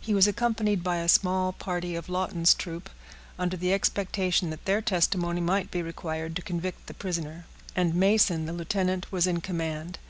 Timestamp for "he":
0.00-0.14